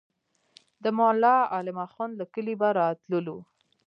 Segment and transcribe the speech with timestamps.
[0.83, 3.37] د ملا عالم اخند له کلي به راتللو.